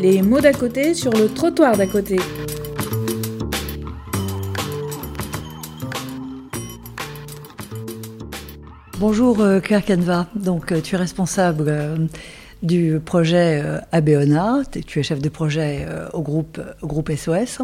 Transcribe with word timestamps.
Les 0.00 0.22
mots 0.22 0.40
d'à 0.40 0.54
côté 0.54 0.94
sur 0.94 1.12
le 1.12 1.28
trottoir 1.28 1.76
d'à 1.76 1.86
côté. 1.86 2.16
Bonjour 8.98 9.40
euh, 9.40 9.60
Claire 9.60 9.84
Canva, 9.84 10.26
donc 10.34 10.72
euh, 10.72 10.80
tu 10.80 10.94
es 10.94 10.98
responsable 10.98 11.66
euh, 11.68 11.96
du 12.62 12.98
projet 13.04 13.62
Abeona, 13.92 14.62
tu 14.86 15.00
es 15.00 15.02
chef 15.02 15.20
de 15.20 15.28
projet 15.28 15.86
au 16.14 16.22
groupe, 16.22 16.58
au 16.80 16.86
groupe 16.86 17.12
SOS. 17.14 17.58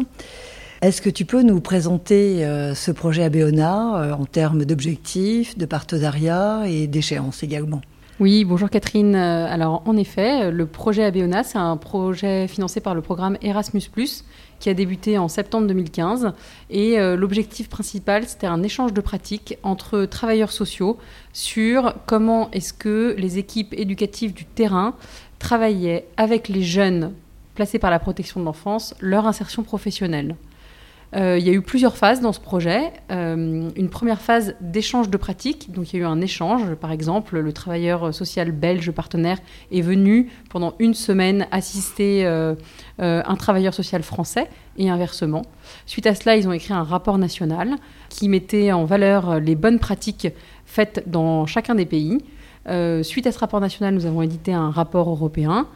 Est-ce 0.83 1.01
que 1.01 1.09
tu 1.09 1.25
peux 1.25 1.41
nous 1.41 1.59
présenter 1.59 2.45
ce 2.75 2.91
projet 2.91 3.23
Abeona 3.23 4.15
en 4.15 4.25
termes 4.25 4.63
d'objectifs, 4.63 5.57
de 5.57 5.65
partenariat 5.65 6.65
et 6.67 6.85
d'échéances 6.85 7.41
également? 7.41 7.81
Oui, 8.19 8.45
bonjour 8.45 8.69
Catherine. 8.69 9.15
Alors 9.15 9.83
en 9.85 9.95
effet, 9.95 10.49
le 10.49 10.65
projet 10.65 11.03
Abeona, 11.03 11.43
c'est 11.43 11.59
un 11.59 11.77
projet 11.77 12.47
financé 12.47 12.79
par 12.79 12.95
le 12.95 13.01
programme 13.01 13.37
Erasmus⁇ 13.43 13.79
qui 14.59 14.69
a 14.69 14.73
débuté 14.73 15.19
en 15.19 15.27
septembre 15.27 15.67
2015. 15.67 16.33
Et 16.71 16.99
euh, 16.99 17.15
l'objectif 17.15 17.69
principal, 17.69 18.25
c'était 18.27 18.47
un 18.47 18.63
échange 18.63 18.91
de 18.93 19.01
pratiques 19.01 19.59
entre 19.61 20.05
travailleurs 20.05 20.51
sociaux 20.51 20.97
sur 21.31 21.93
comment 22.07 22.49
est-ce 22.51 22.73
que 22.73 23.15
les 23.19 23.37
équipes 23.37 23.75
éducatives 23.77 24.33
du 24.33 24.45
terrain 24.45 24.95
travaillaient 25.37 26.07
avec 26.17 26.47
les 26.47 26.63
jeunes 26.63 27.13
placés 27.53 27.77
par 27.77 27.91
la 27.91 27.99
protection 27.99 28.39
de 28.39 28.45
l'enfance, 28.45 28.95
leur 28.99 29.27
insertion 29.27 29.63
professionnelle. 29.63 30.35
Euh, 31.15 31.37
il 31.39 31.47
y 31.47 31.49
a 31.49 31.53
eu 31.53 31.61
plusieurs 31.61 31.95
phases 31.95 32.19
dans 32.21 32.33
ce 32.33 32.39
projet. 32.39 32.91
Euh, 33.11 33.69
une 33.75 33.89
première 33.89 34.21
phase 34.21 34.55
d'échange 34.59 35.09
de 35.09 35.17
pratiques. 35.17 35.71
Donc 35.71 35.93
il 35.93 35.97
y 35.97 35.99
a 35.99 36.03
eu 36.03 36.05
un 36.05 36.21
échange. 36.21 36.75
Par 36.75 36.91
exemple, 36.91 37.39
le 37.39 37.53
travailleur 37.53 38.13
social 38.13 38.51
belge 38.51 38.91
partenaire 38.91 39.37
est 39.71 39.81
venu 39.81 40.29
pendant 40.49 40.73
une 40.79 40.93
semaine 40.93 41.47
assister 41.51 42.25
euh, 42.25 42.55
un 42.97 43.35
travailleur 43.35 43.73
social 43.73 44.03
français 44.03 44.49
et 44.77 44.89
inversement. 44.89 45.43
Suite 45.85 46.07
à 46.07 46.15
cela, 46.15 46.35
ils 46.35 46.47
ont 46.47 46.53
écrit 46.53 46.73
un 46.73 46.83
rapport 46.83 47.17
national 47.17 47.75
qui 48.09 48.27
mettait 48.27 48.71
en 48.71 48.85
valeur 48.85 49.39
les 49.39 49.55
bonnes 49.55 49.79
pratiques 49.79 50.27
faites 50.65 51.03
dans 51.07 51.45
chacun 51.45 51.75
des 51.75 51.85
pays. 51.85 52.19
suite 53.01 53.27
à 53.27 53.31
ce 53.31 53.39
rapport 53.39 53.61
national, 53.61 53.93
nous 53.93 54.05
avons 54.05 54.21
édité 54.21 54.53
un 54.53 54.69
rapport 54.69 55.09
européen 55.09 55.67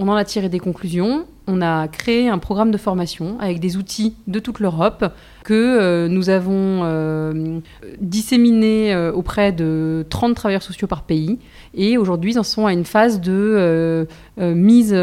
on 0.00 0.08
en 0.08 0.14
a 0.14 0.24
tiré 0.24 0.48
des 0.48 0.58
conclusions. 0.58 1.26
On 1.46 1.60
a 1.60 1.86
créé 1.86 2.28
un 2.28 2.38
programme 2.38 2.70
de 2.70 2.78
formation 2.78 3.36
avec 3.38 3.60
des 3.60 3.76
outils 3.76 4.14
de 4.28 4.38
toute 4.38 4.58
l'Europe 4.58 5.04
que 5.44 5.52
euh, 5.52 6.08
nous 6.08 6.30
avons 6.30 6.80
euh, 6.84 7.60
disséminé 8.00 8.94
euh, 8.94 9.12
auprès 9.12 9.52
de 9.52 10.06
30 10.08 10.34
travailleurs 10.34 10.62
sociaux 10.62 10.88
par 10.88 11.02
pays. 11.02 11.38
Et 11.74 11.98
aujourd'hui, 11.98 12.32
ils 12.32 12.38
en 12.38 12.44
sont 12.44 12.66
à 12.66 12.72
une 12.72 12.86
phase 12.86 13.20
de 13.20 14.06
mise, 14.38 14.94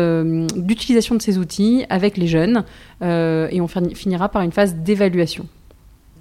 d'utilisation 0.55 1.15
de 1.15 1.21
ces 1.21 1.37
outils 1.37 1.85
avec 1.89 2.17
les 2.17 2.27
jeunes. 2.27 2.63
et 3.01 3.61
on 3.61 3.67
finira 3.67 4.29
par 4.29 4.41
une 4.41 4.51
phase 4.51 4.75
d'évaluation. 4.75 5.45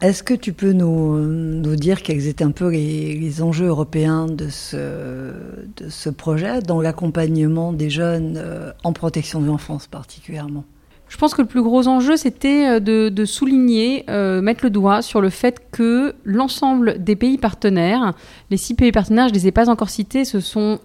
Est-ce 0.03 0.23
que 0.23 0.35
tu 0.35 0.53
peux 0.53 0.73
nous, 0.73 1.75
dire 1.77 2.03
quels 2.03 2.27
étaient 2.27 2.45
un 2.45 2.51
peu 2.51 2.71
les, 2.71 3.43
enjeux 3.43 3.67
européens 3.67 4.27
de 4.27 4.49
ce, 4.49 6.11
projet 6.11 6.61
dans 6.61 6.83
l'accompagnement 6.83 7.73
des 7.73 7.89
jeunes 7.89 8.37
euh, 8.37 8.73
en 8.85 8.93
protection 8.93 9.41
de 9.41 9.47
l'enfance 9.47 9.87
particulièrement? 9.87 10.65
Je 11.09 11.17
pense 11.17 11.35
que 11.35 11.41
le 11.41 11.49
plus 11.49 11.63
gros 11.63 11.87
enjeu, 11.89 12.17
c'était 12.17 12.79
euh, 12.79 13.11
de, 13.11 13.25
souligner, 13.25 14.05
euh, 14.11 14.43
mettre 14.43 14.65
le 14.65 14.71
doigt 14.71 15.01
sur 15.01 15.23
le 15.23 15.31
fait 15.31 15.63
que 15.71 16.15
l'ensemble 16.25 17.03
des 17.03 17.17
pays 17.17 17.39
partenaires, 17.39 18.13
les 18.51 18.59
six 18.59 18.75
pays 18.75 18.93
partenaires, 18.93 19.29
je 19.29 19.33
ne 19.33 19.39
les 19.39 19.47
ai 19.47 19.53
pas 19.53 19.71
encore 19.71 19.89
cités, 19.89 20.27
ce 20.27 20.41
sont 20.41 20.79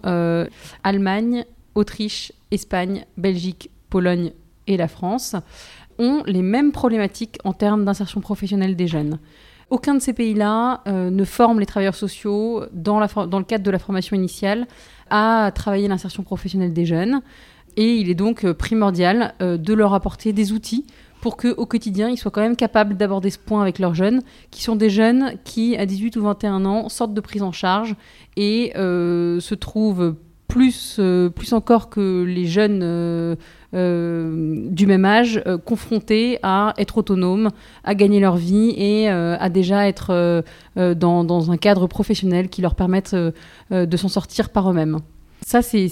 Allemagne, 0.84 1.44
Autriche, 1.74 2.32
Espagne, 2.50 3.04
Belgique, 3.18 3.70
Pologne 3.90 4.32
et 4.66 4.76
la 4.76 4.88
France, 4.88 5.34
les 6.26 6.42
mêmes 6.42 6.72
problématiques 6.72 7.38
en 7.44 7.52
termes 7.52 7.84
d'insertion 7.84 8.20
professionnelle 8.20 8.76
des 8.76 8.86
jeunes. 8.86 9.18
Aucun 9.70 9.94
de 9.94 10.00
ces 10.00 10.12
pays-là 10.12 10.82
euh, 10.86 11.08
ne 11.10 11.24
forme 11.24 11.58
les 11.58 11.64
travailleurs 11.64 11.94
sociaux 11.94 12.64
dans, 12.72 13.00
dans, 13.26 13.38
le 13.38 13.44
cadre 13.44 13.64
de 13.64 13.70
la 13.70 13.78
formation 13.78 14.14
initiale 14.14 14.66
à 15.08 15.50
travailler 15.54 15.88
l'insertion 15.88 16.22
professionnelle 16.22 16.74
des 16.74 16.84
jeunes. 16.84 17.22
Et 17.76 17.94
il 17.94 18.10
est 18.10 18.14
donc 18.14 18.44
euh, 18.44 18.52
primordial 18.52 19.34
euh, 19.40 19.56
de 19.56 19.72
leur 19.72 19.94
apporter 19.94 20.34
des 20.34 20.52
outils 20.52 20.84
pour 21.22 21.38
qu'au 21.38 21.64
quotidien, 21.64 22.10
ils 22.10 22.18
soient 22.18 22.30
quand 22.30 22.42
même 22.42 22.56
capables 22.56 22.98
d'aborder 22.98 23.30
ce 23.30 23.38
point 23.38 23.62
avec 23.62 23.78
leurs 23.78 23.94
jeunes, 23.94 24.20
qui 24.50 24.62
sont 24.62 24.76
des 24.76 24.90
jeunes 24.90 25.38
qui, 25.44 25.74
à 25.76 25.86
18 25.86 26.16
ou 26.16 26.22
21 26.22 26.66
ans, 26.66 26.88
sortent 26.88 27.14
de 27.14 27.20
prise 27.20 27.44
en 27.44 27.52
charge 27.52 27.94
et 28.36 28.72
se 28.74 29.54
trouvent 29.54 30.16
plus, 30.52 31.00
plus 31.34 31.52
encore 31.52 31.88
que 31.88 32.24
les 32.24 32.46
jeunes 32.46 33.36
euh, 33.74 34.66
du 34.68 34.86
même 34.86 35.06
âge 35.06 35.42
euh, 35.46 35.56
confrontés 35.56 36.38
à 36.42 36.74
être 36.76 36.98
autonomes, 36.98 37.48
à 37.84 37.94
gagner 37.94 38.20
leur 38.20 38.36
vie 38.36 38.74
et 38.76 39.08
euh, 39.08 39.34
à 39.40 39.48
déjà 39.48 39.88
être 39.88 40.44
dans, 40.76 41.50
un 41.50 41.56
cadre 41.56 41.86
professionnel 41.86 42.50
qui 42.50 42.60
leur 42.60 42.74
permette 42.74 43.14
de 43.14 43.96
s'en 43.96 44.08
sortir 44.08 44.50
par 44.50 44.70
eux-mêmes. 44.70 44.98
Ça, 45.40 45.62
c'est 45.62 45.88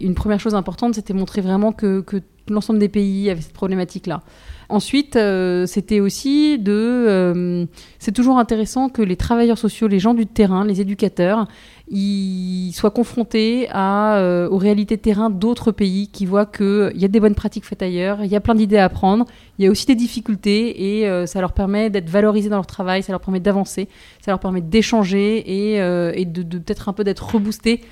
une 0.00 0.14
première 0.14 0.38
chose 0.38 0.54
importante, 0.54 0.94
c'était 0.94 1.12
montrer 1.12 1.40
vraiment 1.40 1.72
que, 1.72 2.04
l'ensemble 2.48 2.78
des 2.78 2.88
pays 2.88 3.30
avaient 3.30 3.40
cette 3.40 3.52
problématique-là. 3.52 4.22
Ensuite, 4.68 5.18
c'était 5.66 6.00
aussi 6.00 6.58
de... 6.58 7.66
c'est 7.98 8.12
toujours 8.12 8.38
intéressant 8.38 8.88
que 8.88 9.02
les 9.02 9.16
travailleurs 9.16 9.58
sociaux, 9.58 9.88
les 9.88 9.98
gens 9.98 10.14
du 10.14 10.26
terrain, 10.26 10.64
les 10.64 10.80
éducateurs, 10.80 11.46
ils 11.94 12.72
soient 12.72 12.90
confrontés 12.90 13.68
à, 13.70 14.16
euh, 14.16 14.48
aux 14.48 14.56
réalités 14.56 14.96
de 14.96 15.02
terrain 15.02 15.28
d'autres 15.28 15.72
pays 15.72 16.08
qui 16.08 16.24
voient 16.24 16.46
qu'il 16.46 16.92
y 16.96 17.04
a 17.04 17.08
des 17.08 17.20
bonnes 17.20 17.34
pratiques 17.34 17.66
faites 17.66 17.82
ailleurs, 17.82 18.24
il 18.24 18.30
y 18.30 18.36
a 18.36 18.40
plein 18.40 18.54
d'idées 18.54 18.78
à 18.78 18.86
apprendre, 18.86 19.26
il 19.58 19.64
y 19.66 19.68
a 19.68 19.70
aussi 19.70 19.84
des 19.84 19.94
difficultés 19.94 21.00
et 21.00 21.08
euh, 21.08 21.26
ça 21.26 21.42
leur 21.42 21.52
permet 21.52 21.90
d'être 21.90 22.08
valorisés 22.08 22.48
dans 22.48 22.56
leur 22.56 22.66
travail, 22.66 23.02
ça 23.02 23.12
leur 23.12 23.20
permet 23.20 23.40
d'avancer, 23.40 23.88
ça 24.24 24.30
leur 24.30 24.40
permet 24.40 24.62
d'échanger 24.62 25.72
et, 25.72 25.82
euh, 25.82 26.12
de, 26.24 26.58
peut-être 26.58 26.88
un 26.88 26.94
peu 26.94 27.04
d'être 27.04 27.34
reboostés 27.34 27.82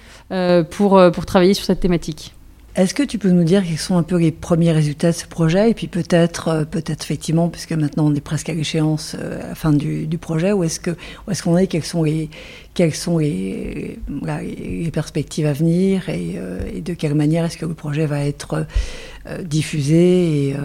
pour 0.70 1.26
travailler 1.26 1.54
sur 1.54 1.64
cette 1.64 1.80
thématique. 1.80 2.34
Est-ce 2.80 2.94
que 2.94 3.02
tu 3.02 3.18
peux 3.18 3.28
nous 3.28 3.44
dire 3.44 3.62
quels 3.62 3.76
sont 3.76 3.98
un 3.98 4.02
peu 4.02 4.16
les 4.16 4.32
premiers 4.32 4.72
résultats 4.72 5.10
de 5.10 5.16
ce 5.16 5.26
projet 5.26 5.70
et 5.70 5.74
puis 5.74 5.86
peut-être, 5.86 6.48
euh, 6.48 6.64
peut-être 6.64 7.02
effectivement, 7.04 7.50
puisque 7.50 7.72
maintenant 7.72 8.06
on 8.06 8.14
est 8.14 8.22
presque 8.22 8.48
à 8.48 8.54
l'échéance 8.54 9.16
euh, 9.20 9.44
à 9.44 9.48
la 9.48 9.54
fin 9.54 9.70
du, 9.74 10.08
projet, 10.18 10.52
où 10.52 10.64
est-ce 10.64 10.80
que, 10.80 10.92
est-ce 11.30 11.42
qu'on 11.42 11.58
est, 11.58 11.66
quelles 11.66 11.84
sont 12.94 13.18
les, 13.18 13.98
perspectives 14.94 15.44
à 15.44 15.52
venir 15.52 16.08
et, 16.08 16.36
euh, 16.36 16.60
et, 16.74 16.80
de 16.80 16.94
quelle 16.94 17.14
manière 17.14 17.44
est-ce 17.44 17.58
que 17.58 17.66
le 17.66 17.74
projet 17.74 18.06
va 18.06 18.24
être 18.24 18.66
diffusé 19.44 20.56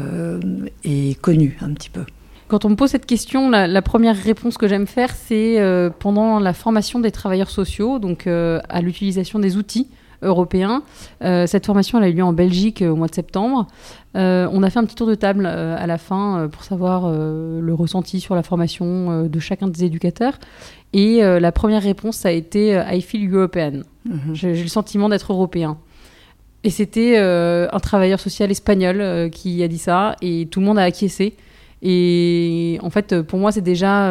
et, 0.86 1.16
connu 1.16 1.58
un 1.60 1.74
petit 1.74 1.90
peu? 1.90 2.06
Quand 2.48 2.64
on 2.64 2.70
me 2.70 2.76
pose 2.76 2.92
cette 2.92 3.08
question, 3.08 3.50
la 3.50 3.82
première 3.82 4.16
réponse 4.16 4.58
que 4.58 4.70
j'aime 4.70 4.88
faire, 4.88 5.14
c'est 5.14 5.60
pendant 6.00 6.40
la 6.40 6.54
formation 6.54 7.02
des 7.02 7.12
travailleurs 7.12 7.50
sociaux, 7.50 8.00
donc 8.00 8.26
à 8.28 8.82
l'utilisation 8.82 9.40
des 9.40 9.58
outils 9.58 9.90
européen. 10.22 10.84
Euh, 11.24 11.48
cette 11.48 11.66
formation 11.66 11.98
elle 11.98 12.06
a 12.06 12.10
eu 12.10 12.14
lieu 12.14 12.24
en 12.24 12.34
Belgique 12.34 12.82
euh, 12.82 12.90
au 12.90 12.96
mois 12.96 13.08
de 13.08 13.16
septembre. 13.16 13.68
Euh, 14.16 14.48
on 14.52 14.64
a 14.64 14.70
fait 14.70 14.80
un 14.80 14.86
petit 14.86 14.96
tour 14.96 15.08
de 15.08 15.16
table 15.16 15.46
à 15.46 15.86
la 15.88 15.98
fin 15.98 16.48
pour 16.50 16.64
savoir 16.64 17.12
le 17.12 17.74
ressenti 17.74 18.22
sur 18.22 18.34
la 18.34 18.44
formation 18.44 19.28
de 19.28 19.40
chacun 19.40 19.68
des 19.68 19.84
éducateurs. 19.84 20.40
Et 20.94 21.20
la 21.20 21.52
première 21.52 21.84
réponse, 21.84 22.16
ça 22.16 22.30
a 22.30 22.32
été 22.32 22.82
I 22.90 23.02
feel 23.02 23.30
European. 23.30 23.82
Mhm. 24.06 24.34
J'ai 24.34 24.54
le 24.54 24.70
sentiment 24.70 25.10
d'être 25.10 25.34
européen. 25.34 25.78
Et 26.64 26.70
c'était 26.70 27.18
un 27.18 27.80
travailleur 27.82 28.22
social 28.22 28.52
espagnol 28.52 29.30
qui 29.32 29.62
a 29.64 29.68
dit 29.68 29.78
ça, 29.78 30.16
et 30.22 30.48
tout 30.50 30.62
le 30.62 30.66
monde 30.66 30.80
a 30.80 30.84
acquiescé. 30.84 31.36
Et 31.82 32.80
en 32.82 32.90
fait, 32.90 33.22
pour 33.24 33.38
moi, 33.40 33.52
c'est 33.52 33.60
déjà 33.60 34.10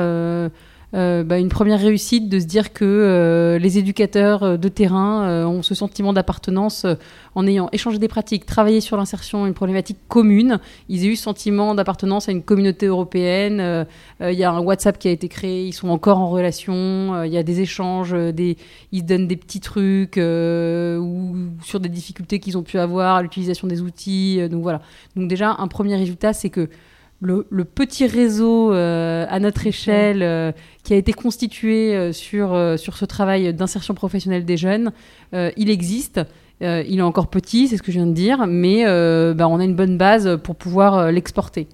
euh, 0.94 1.24
bah, 1.24 1.38
une 1.38 1.48
première 1.48 1.80
réussite 1.80 2.28
de 2.28 2.38
se 2.38 2.44
dire 2.44 2.72
que 2.72 2.84
euh, 2.84 3.58
les 3.58 3.78
éducateurs 3.78 4.44
euh, 4.44 4.56
de 4.56 4.68
terrain 4.68 5.44
ont 5.46 5.62
ce 5.62 5.74
sentiment 5.74 6.12
d'appartenance 6.12 6.86
en 7.34 7.46
ayant 7.46 7.68
échangé 7.72 7.98
des 7.98 8.06
pratiques, 8.06 8.46
travaillé 8.46 8.80
sur 8.80 8.96
l'insertion, 8.96 9.46
une 9.46 9.54
problématique 9.54 9.98
commune. 10.06 10.60
Ils 10.88 11.04
ont 11.04 11.08
eu 11.08 11.16
ce 11.16 11.24
sentiment 11.24 11.74
d'appartenance 11.74 12.28
à 12.28 12.32
une 12.32 12.42
communauté 12.42 12.86
européenne. 12.86 13.86
Il 14.20 14.34
y 14.34 14.44
a 14.44 14.52
un 14.52 14.60
WhatsApp 14.60 14.98
qui 14.98 15.08
a 15.08 15.10
été 15.10 15.28
créé, 15.28 15.66
ils 15.66 15.72
sont 15.72 15.88
encore 15.88 16.18
en 16.18 16.30
relation. 16.30 17.24
Il 17.24 17.32
y 17.32 17.36
a 17.36 17.42
des 17.42 17.60
échanges, 17.60 18.14
ils 18.14 19.00
se 19.00 19.04
donnent 19.04 19.26
des 19.26 19.36
petits 19.36 19.60
trucs 19.60 20.16
ou 20.16 21.36
sur 21.62 21.80
des 21.80 21.88
difficultés 21.88 22.38
qu'ils 22.38 22.56
ont 22.56 22.62
pu 22.62 22.78
avoir, 22.78 23.22
l'utilisation 23.22 23.66
des 23.66 23.82
outils. 23.82 24.48
donc 24.48 24.62
voilà. 24.62 24.80
Donc 25.16 25.28
déjà, 25.28 25.56
un 25.58 25.66
premier 25.66 25.96
résultat, 25.96 26.32
c'est 26.32 26.50
que 26.50 26.68
le, 27.24 27.64
petit 27.64 28.06
réseau 28.06 28.72
euh, 28.72 29.26
à 29.28 29.40
notre 29.40 29.66
échelle 29.66 30.22
euh, 30.22 30.52
qui 30.82 30.92
a 30.92 30.96
été 30.96 31.12
constitué 31.12 31.94
euh, 31.94 32.12
sur, 32.12 32.78
sur 32.78 32.96
ce 32.96 33.04
travail 33.04 33.52
d'insertion 33.54 33.94
professionnelle 33.94 34.44
des 34.44 34.56
jeunes, 34.56 34.92
il 35.32 35.70
existe. 35.70 36.20
il 36.60 36.98
est 36.98 37.02
encore 37.02 37.28
petit, 37.28 37.68
c'est 37.68 37.76
ce 37.76 37.82
que 37.82 37.90
je 37.90 37.98
viens 37.98 38.06
de 38.06 38.12
dire, 38.12 38.46
mais 38.46 38.84
bah, 39.34 39.48
on 39.48 39.58
a 39.58 39.64
une 39.64 39.74
bonne 39.74 39.98
base 39.98 40.38
pour 40.42 40.54
pouvoir 40.54 41.10
l'exporter. 41.10 41.66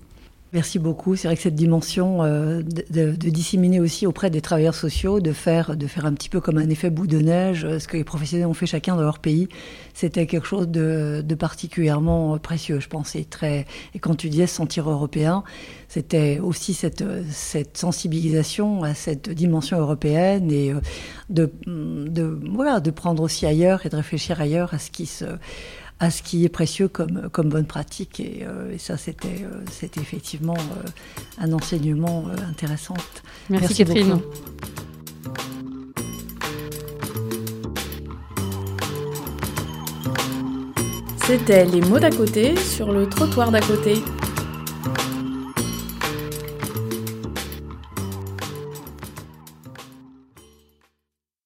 Merci 0.52 0.80
beaucoup. 0.80 1.14
C'est 1.14 1.28
vrai 1.28 1.36
que 1.36 1.42
cette 1.42 1.54
dimension 1.54 2.24
euh, 2.24 2.62
de, 2.62 3.12
de, 3.12 3.30
disséminer 3.30 3.78
aussi 3.78 4.04
auprès 4.04 4.30
des 4.30 4.40
travailleurs 4.40 4.74
sociaux, 4.74 5.20
de 5.20 5.32
faire, 5.32 5.76
de 5.76 5.86
faire 5.86 6.06
un 6.06 6.12
petit 6.12 6.28
peu 6.28 6.40
comme 6.40 6.58
un 6.58 6.68
effet 6.68 6.90
bout 6.90 7.06
de 7.06 7.18
neige, 7.18 7.78
ce 7.78 7.86
que 7.86 7.96
les 7.96 8.02
professionnels 8.02 8.48
ont 8.48 8.54
fait 8.54 8.66
chacun 8.66 8.96
dans 8.96 9.02
leur 9.02 9.20
pays, 9.20 9.48
c'était 9.94 10.26
quelque 10.26 10.48
chose 10.48 10.66
de, 10.66 11.22
de, 11.24 11.34
particulièrement 11.36 12.36
précieux, 12.38 12.80
je 12.80 12.88
pense. 12.88 13.14
Et, 13.14 13.24
très, 13.24 13.64
et 13.94 14.00
quand 14.00 14.16
tu 14.16 14.28
disais 14.28 14.48
se 14.48 14.56
sentir 14.56 14.90
européen, 14.90 15.44
c'était 15.86 16.40
aussi 16.40 16.74
cette, 16.74 17.04
cette 17.30 17.76
sensibilisation 17.76 18.82
à 18.82 18.94
cette 18.94 19.30
dimension 19.30 19.78
européenne 19.78 20.50
et 20.50 20.72
euh, 20.72 20.80
de, 21.28 21.52
de, 21.66 22.40
voilà, 22.52 22.80
de 22.80 22.90
prendre 22.90 23.22
aussi 23.22 23.46
ailleurs 23.46 23.86
et 23.86 23.88
de 23.88 23.96
réfléchir 23.96 24.40
ailleurs 24.40 24.74
à 24.74 24.78
ce 24.78 24.90
qui 24.90 25.06
se 25.06 25.26
à 26.00 26.10
ce 26.10 26.22
qui 26.22 26.44
est 26.44 26.48
précieux 26.48 26.88
comme, 26.88 27.28
comme 27.30 27.50
bonne 27.50 27.66
pratique. 27.66 28.20
Et, 28.20 28.40
euh, 28.42 28.72
et 28.72 28.78
ça, 28.78 28.96
c'était 28.96 29.44
euh, 29.44 29.60
c'était 29.70 30.00
effectivement 30.00 30.56
euh, 30.56 30.88
un 31.38 31.52
enseignement 31.52 32.24
intéressant. 32.48 32.94
Merci, 33.50 33.66
Merci 33.68 33.84
Catherine. 33.84 34.08
Beaucoup. 34.08 34.34
C'était 41.26 41.64
les 41.64 41.80
mots 41.82 42.00
d'à 42.00 42.10
côté 42.10 42.56
sur 42.56 42.92
le 42.92 43.08
trottoir 43.08 43.52
d'à 43.52 43.60
côté. 43.60 44.02